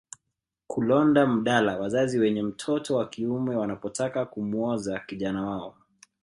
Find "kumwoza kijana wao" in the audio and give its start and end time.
4.25-5.75